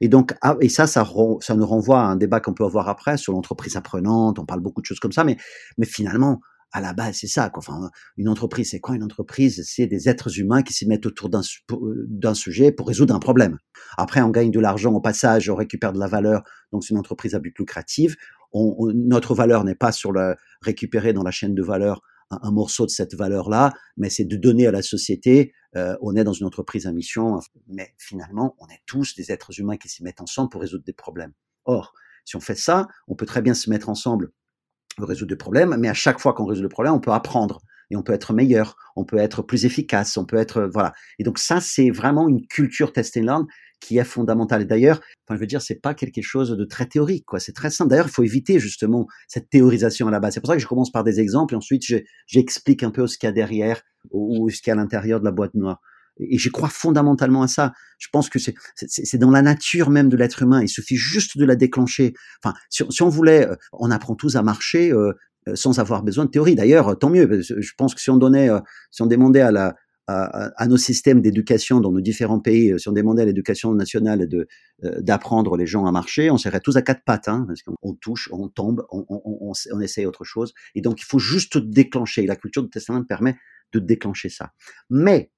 [0.00, 3.16] Et donc, ah, et ça, ça, nous renvoie à un débat qu'on peut avoir après
[3.16, 4.38] sur l'entreprise apprenante.
[4.38, 5.36] On parle beaucoup de choses comme ça, mais,
[5.84, 6.40] finalement,
[6.72, 7.50] à la base, c'est ça.
[7.50, 7.62] Quoi.
[7.66, 9.62] Enfin, une entreprise, c'est quoi une entreprise?
[9.66, 13.58] C'est des êtres humains qui s'y mettent autour d'un sujet pour résoudre un problème.
[13.98, 16.42] Après, on gagne de l'argent au passage, on récupère de la valeur.
[16.72, 18.16] Donc, c'est une entreprise à but lucratif.
[18.54, 22.02] Notre valeur n'est pas sur le récupérer dans la chaîne de valeur
[22.42, 25.52] un, morceau de cette valeur-là, mais c'est de donner à la société.
[25.76, 29.58] Euh, on est dans une entreprise à mission, mais finalement, on est tous des êtres
[29.58, 31.32] humains qui s'y mettent ensemble pour résoudre des problèmes.
[31.64, 34.30] Or, si on fait ça, on peut très bien se mettre ensemble
[34.96, 37.60] pour résoudre des problèmes, mais à chaque fois qu'on résout le problème, on peut apprendre
[37.90, 40.92] et on peut être meilleur, on peut être plus efficace, on peut être voilà.
[41.18, 43.46] Et donc ça, c'est vraiment une culture test and learn
[43.82, 44.62] qui est fondamentale.
[44.62, 47.40] Et d'ailleurs, enfin, je veux dire, c'est pas quelque chose de très théorique, quoi.
[47.40, 47.90] C'est très simple.
[47.90, 50.34] D'ailleurs, il faut éviter justement cette théorisation à la base.
[50.34, 51.82] C'est pour ça que je commence par des exemples et ensuite
[52.26, 55.18] j'explique un peu ce qu'il y a derrière ou, ce qu'il y a à l'intérieur
[55.18, 55.80] de la boîte noire.
[56.18, 57.72] Et je crois fondamentalement à ça.
[57.98, 60.62] Je pense que c'est dans la nature même de l'être humain.
[60.62, 62.12] Il suffit juste de la déclencher.
[62.42, 64.92] Enfin, si, si on voulait, euh, on apprend tous à marcher.
[64.92, 65.12] Euh,
[65.48, 66.54] euh, sans avoir besoin de théorie.
[66.54, 67.42] D'ailleurs, tant mieux.
[67.42, 68.60] Je pense que si on donnait, euh,
[68.92, 69.74] si on demandait à la,
[70.08, 74.28] à, nos systèmes d'éducation dans nos différents pays, euh, si on demandait à l'éducation nationale
[74.28, 74.46] de
[74.98, 78.28] d'apprendre les gens à marcher, on serait tous à quatre pattes, hein, parce qu'on touche,
[78.32, 80.54] on tombe, on, on, on, essaye autre chose.
[80.74, 82.26] Et donc, il faut juste déclencher.
[82.26, 83.36] La culture du testament permet
[83.72, 84.50] de déclencher ça.
[84.90, 85.30] Mais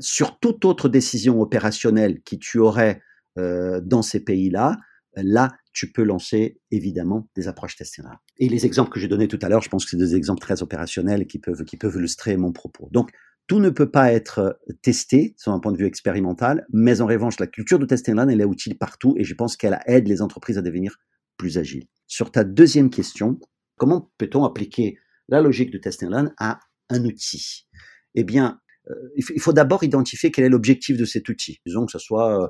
[0.00, 3.02] sur toute autre décision opérationnelle qui tu aurais
[3.36, 4.78] dans ces pays-là,
[5.16, 8.18] là, tu peux lancer évidemment des approches testinaires.
[8.38, 10.40] Et les exemples que j'ai donnés tout à l'heure, je pense que c'est des exemples
[10.40, 12.88] très opérationnels qui peuvent, qui peuvent illustrer mon propos.
[12.92, 13.10] Donc,
[13.46, 17.38] tout ne peut pas être testé sur un point de vue expérimental, mais en revanche,
[17.38, 20.58] la culture de test elle est utile partout et je pense qu'elle aide les entreprises
[20.58, 20.96] à devenir
[21.36, 21.86] plus agiles.
[22.06, 23.38] Sur ta deuxième question,
[23.76, 26.04] comment peut-on appliquer la logique de test
[26.38, 27.66] à un outil?
[28.14, 31.60] Eh bien, euh, il faut d'abord identifier quel est l'objectif de cet outil.
[31.66, 32.48] Disons que ce soit euh,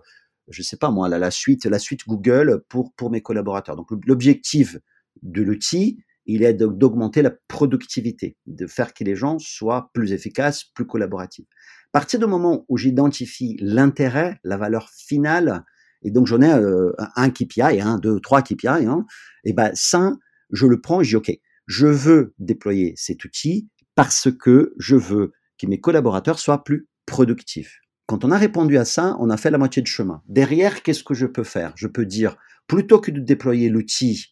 [0.49, 1.67] je sais pas moi, la, suite,
[2.07, 3.77] Google pour mes collaborateurs.
[3.77, 4.77] Donc l'objectif
[5.23, 10.65] de l'outil, il est d'augmenter la productivité, de faire que les gens soient plus efficaces,
[10.65, 11.47] plus collaboratifs.
[11.93, 15.65] À partir du moment où j'identifie l'intérêt, la valeur finale,
[16.03, 19.05] et donc j'en ai euh, un KPI, un, deux, trois KPI, hein,
[19.45, 20.13] et ben ça,
[20.51, 24.97] je le prends et je dis ok, je veux déployer cet outil parce que je
[24.97, 27.81] veux que mes collaborateurs soient plus productifs.
[28.07, 30.23] Quand on a répondu à ça, on a fait la moitié de chemin.
[30.29, 31.73] Derrière, qu'est-ce que je peux faire?
[31.77, 34.27] Je peux dire, plutôt que de déployer l'outil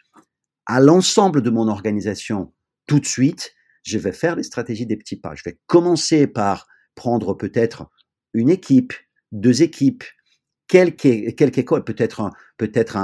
[0.67, 2.53] à l'ensemble de mon organisation
[2.87, 3.53] tout de suite,
[3.85, 5.35] je vais faire les stratégies des petits pas.
[5.35, 7.91] Je vais commencer par prendre peut-être
[8.35, 8.93] une équipe,
[9.33, 10.05] deux équipes,
[10.69, 12.97] quelque, école, peut-être peut-être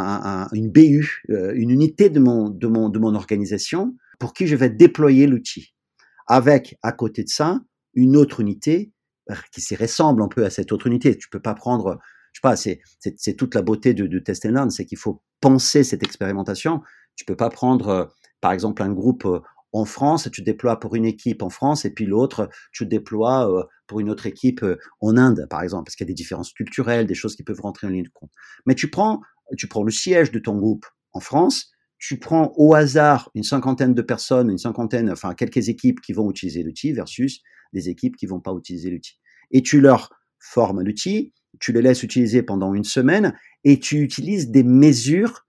[0.52, 4.56] une BU, euh, une unité de mon, de, mon, de mon organisation pour qui je
[4.56, 5.74] vais déployer l'outil.
[6.26, 7.60] Avec, à côté de ça,
[7.94, 8.92] une autre unité
[9.52, 11.16] qui s'y ressemble un peu à cette autre unité.
[11.16, 11.98] Tu peux pas prendre,
[12.32, 12.80] je sais pas, c'est,
[13.16, 16.82] c'est, toute la beauté de, de Test and Learn, c'est qu'il faut penser cette expérimentation.
[17.18, 18.04] Tu peux pas prendre, euh,
[18.40, 19.40] par exemple, un groupe euh,
[19.72, 23.64] en France, tu déploies pour une équipe en France et puis l'autre, tu déploies euh,
[23.88, 24.64] pour une autre équipe
[25.00, 27.60] en Inde, par exemple, parce qu'il y a des différences culturelles, des choses qui peuvent
[27.60, 28.30] rentrer en ligne de compte.
[28.66, 29.20] Mais tu prends,
[29.58, 33.94] tu prends le siège de ton groupe en France, tu prends au hasard une cinquantaine
[33.94, 38.26] de personnes, une cinquantaine, enfin quelques équipes qui vont utiliser l'outil versus des équipes qui
[38.26, 39.18] vont pas utiliser l'outil.
[39.50, 44.50] Et tu leur formes l'outil, tu les laisses utiliser pendant une semaine et tu utilises
[44.50, 45.44] des mesures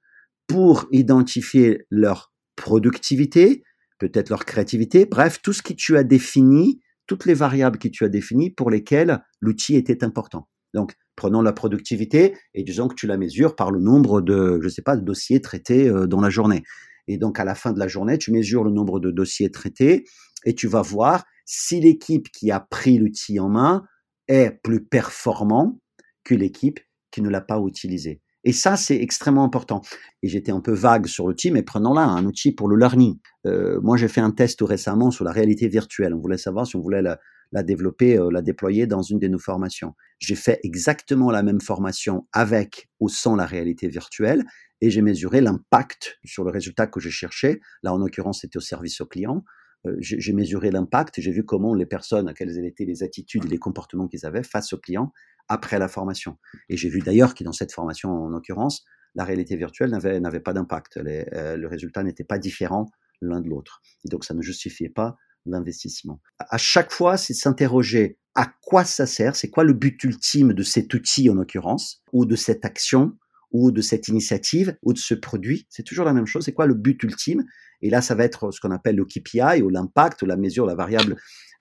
[0.50, 3.64] pour identifier leur productivité,
[4.00, 8.04] peut-être leur créativité, bref, tout ce que tu as défini, toutes les variables que tu
[8.04, 10.50] as définies pour lesquelles l'outil était important.
[10.74, 14.70] Donc, prenons la productivité et disons que tu la mesures par le nombre de, je
[14.70, 16.64] sais pas, de dossiers traités euh, dans la journée.
[17.08, 20.06] Et donc, à la fin de la journée, tu mesures le nombre de dossiers traités
[20.46, 23.84] et tu vas voir si l'équipe qui a pris l'outil en main
[24.28, 25.80] est plus performant
[26.24, 26.80] que l'équipe
[27.12, 28.22] qui ne l'a pas utilisé.
[28.44, 29.82] Et ça, c'est extrêmement important.
[30.24, 33.18] Et j'étais un peu vague sur l'outil, mais prenons-là un outil pour le learning.
[33.46, 36.14] Euh, moi, j'ai fait un test récemment sur la réalité virtuelle.
[36.14, 39.40] On voulait savoir si on voulait la, développer, euh, la déployer dans une de nos
[39.40, 39.94] formations.
[40.20, 44.46] J'ai fait exactement la même formation avec ou sans la réalité virtuelle
[44.82, 47.60] et j'ai mesuré l'impact sur le résultat que je cherchais.
[47.84, 49.44] Là, en l'occurrence, c'était au service au client.
[49.86, 53.58] Euh, j'ai mesuré l'impact, j'ai vu comment les personnes, quelles étaient les attitudes et les
[53.58, 55.14] comportements qu'ils avaient face aux clients
[55.50, 56.38] après la formation.
[56.70, 58.86] Et j'ai vu d'ailleurs que dans cette formation, en l'occurrence,
[59.16, 60.98] la réalité virtuelle n'avait pas d'impact.
[60.98, 62.90] Euh, le résultat n'était pas différent
[63.22, 63.82] l'un de l'autre.
[64.06, 66.22] Et donc, ça ne justifiait pas l'investissement.
[66.38, 70.64] À chaque fois, c'est s'interroger à quoi ça sert, c'est quoi le but ultime de
[70.64, 73.18] cet outil en l'occurrence, ou de cette action,
[73.52, 75.66] ou de cette initiative, ou de ce produit.
[75.70, 76.46] C'est toujours la même chose.
[76.46, 77.44] C'est quoi le but ultime?
[77.82, 80.66] Et là, ça va être ce qu'on appelle le KPI ou l'impact ou la mesure,
[80.66, 81.18] la variable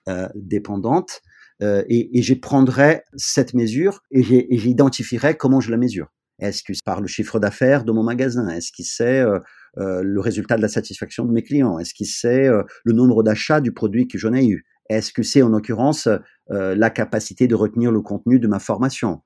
[0.07, 1.21] euh, dépendante.
[1.61, 6.07] Euh, et, et je prendrai cette mesure et j'identifierai comment je la mesure.
[6.39, 8.47] Est-ce que c'est par le chiffre d'affaires de mon magasin?
[8.49, 9.39] Est-ce qu'il c'est euh,
[9.77, 11.79] euh, le résultat de la satisfaction de mes clients?
[11.79, 14.65] Est-ce qu'il c'est euh, le nombre d'achats du produit que j'en ai eu?
[14.89, 16.07] Est-ce que c'est en l'occurrence
[16.49, 19.21] la capacité de retenir le contenu de ma formation?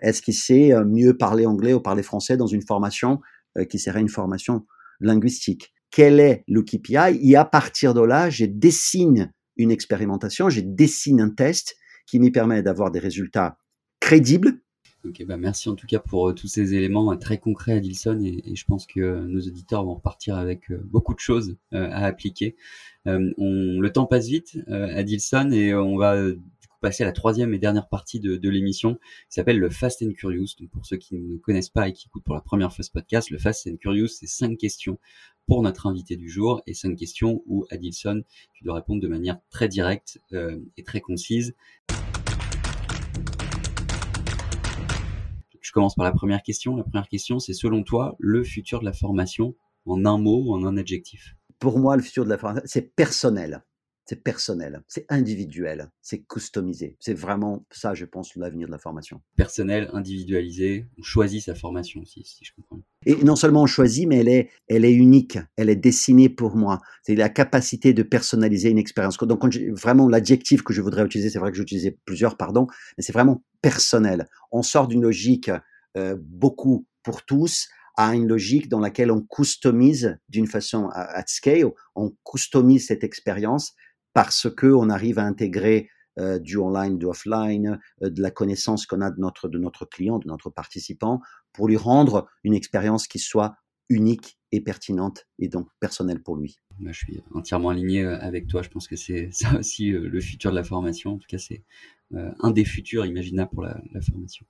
[0.00, 3.20] Est-ce qu'il c'est mieux parler anglais ou parler français dans une formation
[3.68, 4.64] qui serait une formation
[5.00, 5.74] linguistique?
[5.90, 11.20] Quel est le KPI et à partir de là, je dessine une expérimentation, je dessine
[11.20, 13.58] un test qui me permet d'avoir des résultats
[14.00, 14.60] crédibles.
[15.06, 18.22] Ok, bah merci en tout cas pour euh, tous ces éléments euh, très concrets, Adilson,
[18.24, 22.06] et, et, je pense que euh, nos auditeurs vont repartir avec beaucoup de choses à
[22.06, 22.56] appliquer.
[23.06, 26.16] Le temps passe vite, Adilson, et on va
[26.84, 30.48] passer à la troisième et dernière partie de, l'émission qui s'appelle le Fast and Curious.
[30.60, 32.90] Donc pour ceux qui ne connaissent pas et qui écoutent pour la première fois ce
[32.90, 34.98] podcast, le Fast and Curious, c'est cinq questions
[35.46, 39.38] pour notre invité du jour et cinq questions où Adilson, tu dois répondre de manière
[39.48, 40.20] très directe
[40.76, 41.54] et très concise.
[45.62, 46.76] Je commence par la première question.
[46.76, 49.54] La première question, c'est selon toi le futur de la formation
[49.86, 51.34] en un mot ou en un adjectif?
[51.58, 53.64] Pour moi, le futur de la formation, c'est personnel.
[54.06, 56.96] C'est personnel, c'est individuel, c'est customisé.
[57.00, 59.22] C'est vraiment ça, je pense, l'avenir de la formation.
[59.36, 62.80] Personnel, individualisé, on choisit sa formation aussi, si je comprends.
[63.06, 66.54] Et non seulement on choisit, mais elle est, elle est unique, elle est dessinée pour
[66.54, 66.80] moi.
[67.02, 69.16] C'est la capacité de personnaliser une expérience.
[69.16, 72.66] Donc, vraiment, l'adjectif que je voudrais utiliser, c'est vrai que j'utilisais plusieurs, pardon,
[72.98, 74.28] mais c'est vraiment personnel.
[74.52, 75.50] On sort d'une logique
[75.96, 81.70] euh, beaucoup pour tous à une logique dans laquelle on customise d'une façon at scale,
[81.94, 83.74] on customise cette expérience
[84.14, 88.86] parce que on arrive à intégrer euh, du online, du offline, euh, de la connaissance
[88.86, 91.20] qu'on a de notre, de notre client, de notre participant,
[91.52, 93.56] pour lui rendre une expérience qui soit
[93.88, 96.60] unique et pertinente et donc personnelle pour lui.
[96.86, 98.62] je suis entièrement aligné euh, avec toi.
[98.62, 101.14] Je pense que c'est ça aussi le futur de la formation.
[101.14, 101.64] En tout cas, c'est
[102.12, 104.46] un des futurs imaginables pour la, la, formation.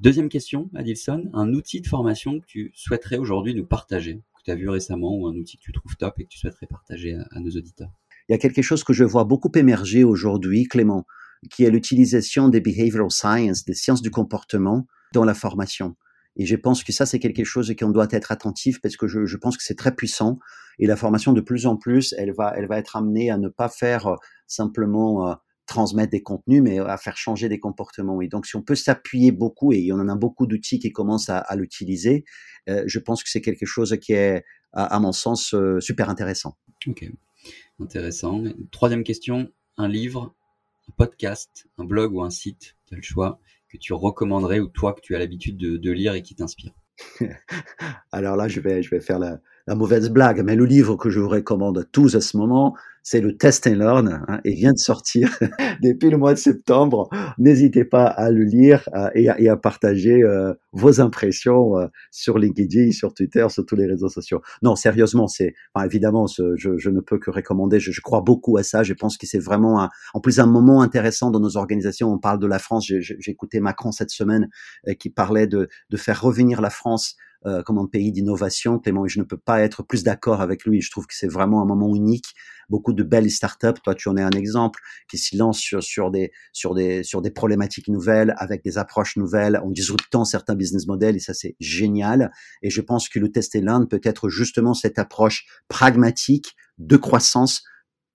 [0.00, 4.50] Deuxième question, Adilson, un outil de formation que tu souhaiterais aujourd'hui nous partager, que tu
[4.50, 7.14] as vu récemment, ou un outil que tu trouves top et que tu souhaiterais partager
[7.14, 7.90] à, à nos auditeurs?
[8.28, 11.06] Il y a quelque chose que je vois beaucoup émerger aujourd'hui, Clément,
[11.50, 15.96] qui est l'utilisation des behavioral science, des sciences du comportement dans la formation.
[16.36, 19.24] Et je pense que ça, c'est quelque chose qu'on doit être attentif parce que je,
[19.24, 20.38] je pense que c'est très puissant.
[20.78, 23.48] Et la formation, de plus en plus, elle va, elle va être amenée à ne
[23.48, 25.34] pas faire euh, simplement euh,
[25.66, 28.20] transmettre des contenus, mais à faire changer des comportements.
[28.22, 31.28] Et donc, si on peut s'appuyer beaucoup, et y en a beaucoup d'outils qui commencent
[31.28, 32.24] à, l'utiliser,
[32.68, 36.56] euh, je pense que c'est quelque chose qui est, à, mon sens, euh, super intéressant.
[36.86, 37.10] Ok.
[37.80, 38.42] Intéressant.
[38.70, 40.34] Troisième question, un livre,
[40.88, 45.00] un podcast, un blog ou un site, tu choix, que tu recommanderais ou toi que
[45.00, 46.72] tu as l'habitude de, lire et qui t'inspire?
[48.12, 51.28] Alors là, je vais faire la, la mauvaise blague, mais le livre que je vous
[51.28, 52.74] recommande à tous à ce moment,
[53.08, 55.30] c'est le Test and Learn, hein, et vient de sortir
[55.80, 57.08] depuis le mois de septembre.
[57.38, 61.86] N'hésitez pas à le lire euh, et, à, et, à, partager euh, vos impressions euh,
[62.10, 64.40] sur LinkedIn, sur Twitter, sur tous les réseaux sociaux.
[64.62, 67.78] Non, sérieusement, c'est évidemment, ce, je, je, ne peux que recommander.
[67.78, 68.82] Je, je, crois beaucoup à ça.
[68.82, 72.12] Je pense que c'est vraiment, un, en plus, un moment intéressant dans nos organisations.
[72.12, 72.86] On parle de la France.
[72.86, 74.48] J'ai écouté Macron cette semaine
[74.88, 79.06] euh, qui parlait de, de faire revenir la France euh, comme un pays d'innovation, Clément,
[79.06, 80.80] je ne peux pas être plus d'accord avec lui.
[80.80, 82.34] Je trouve que c'est vraiment un moment unique.
[82.68, 86.10] Beaucoup de belles startups, toi tu en es un exemple, qui s'y lancent sur, sur,
[86.10, 90.86] des, sur, des, sur des problématiques nouvelles, avec des approches nouvelles, en disruptant certains business
[90.88, 92.32] models, et ça c'est génial.
[92.62, 96.96] Et je pense que le test et l'Inde peut être justement cette approche pragmatique de
[96.96, 97.62] croissance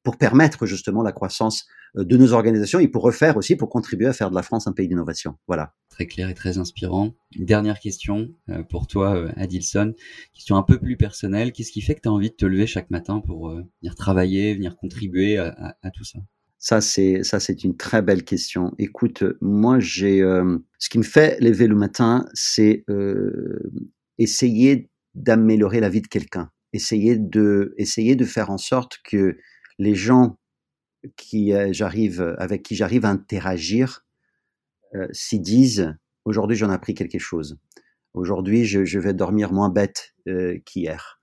[0.03, 4.07] pour permettre justement la croissance euh, de nos organisations et pour refaire aussi, pour contribuer
[4.07, 5.35] à faire de la France un pays d'innovation.
[5.47, 5.73] Voilà.
[5.89, 7.13] Très clair et très inspirant.
[7.35, 9.93] Une dernière question euh, pour toi, euh, Adilson.
[10.33, 11.51] Question un peu plus personnelle.
[11.51, 14.55] Qu'est-ce qui fait que tu as envie de te lever chaque matin pour venir travailler,
[14.55, 16.19] venir contribuer à, à, à tout ça?
[16.63, 18.75] Ça, c'est ça, c'est une très belle question.
[18.77, 23.73] Écoute, moi, j'ai euh, ce qui me fait lever le matin, c'est euh,
[24.19, 29.37] essayer d'améliorer la vie de quelqu'un, essayer de essayer de faire en sorte que
[29.81, 30.37] les gens
[31.17, 34.05] qui euh, j'arrive avec qui j'arrive à interagir
[34.93, 37.57] euh, s'y disent aujourd'hui j'en ai appris quelque chose.
[38.13, 41.19] Aujourd'hui je, vais dormir moins bête euh, qu'hier.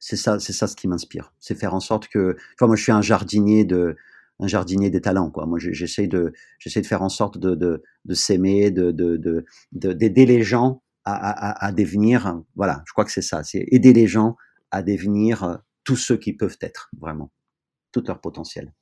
[0.00, 1.32] C'est ça, c'est ça ce qui m'inspire.
[1.38, 3.96] C'est faire en sorte que, enfin moi je suis un jardinier de,
[4.40, 5.46] un jardinier des talents quoi.
[5.46, 10.26] Moi j'essaie de, j'essaie de faire en sorte de, de, de s'aimer, de, de, d'aider
[10.26, 14.08] les gens à, à, à devenir, voilà, je crois que c'est ça, c'est aider les
[14.08, 14.36] gens
[14.72, 17.30] à devenir tous ceux qui peuvent être vraiment,
[17.92, 18.72] tout leur potentiel.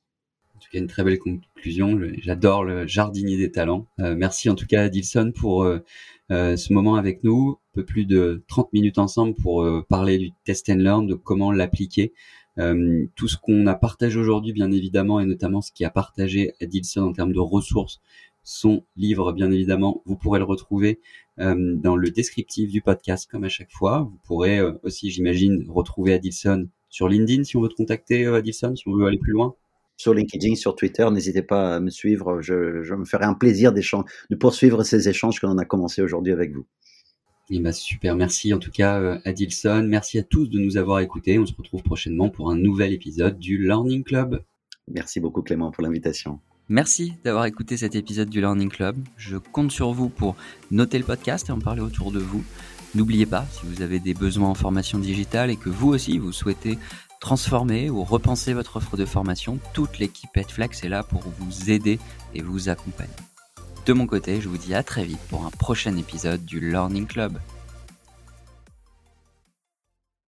[0.55, 1.99] En tout cas, une très belle conclusion.
[2.19, 3.87] J'adore le jardinier des talents.
[3.99, 5.79] Euh, merci en tout cas, Dilson, pour euh,
[6.31, 7.57] euh, ce moment avec nous.
[7.71, 11.15] Un peu plus de 30 minutes ensemble pour euh, parler du test and learn, de
[11.15, 12.13] comment l'appliquer.
[12.59, 16.53] Euh, tout ce qu'on a partagé aujourd'hui, bien évidemment, et notamment ce qui a partagé
[16.61, 18.01] Dilson en termes de ressources,
[18.43, 20.99] son livre, bien évidemment, vous pourrez le retrouver
[21.39, 24.01] euh, dans le descriptif du podcast, comme à chaque fois.
[24.01, 28.75] Vous pourrez euh, aussi, j'imagine, retrouver Adilson sur LinkedIn si on veut te contacter, Adilson,
[28.75, 29.55] si on veut aller plus loin
[29.97, 31.07] sur LinkedIn, sur Twitter.
[31.11, 32.41] N'hésitez pas à me suivre.
[32.41, 36.33] Je, je me ferai un plaisir de poursuivre ces échanges que l'on a commencé aujourd'hui
[36.33, 36.65] avec vous.
[37.49, 41.37] Et bah super, merci en tout cas Adilson, merci à tous de nous avoir écoutés.
[41.37, 44.41] On se retrouve prochainement pour un nouvel épisode du Learning Club.
[44.87, 46.39] Merci beaucoup Clément pour l'invitation.
[46.69, 48.95] Merci d'avoir écouté cet épisode du Learning Club.
[49.17, 50.37] Je compte sur vous pour
[50.71, 52.43] noter le podcast et en parler autour de vous.
[52.93, 56.33] N'oubliez pas, si vous avez des besoins en formation digitale et que vous aussi vous
[56.33, 56.77] souhaitez
[57.21, 61.99] transformer ou repenser votre offre de formation, toute l'équipe Edflex est là pour vous aider
[62.33, 63.13] et vous accompagner.
[63.85, 67.07] De mon côté, je vous dis à très vite pour un prochain épisode du Learning
[67.07, 67.37] Club.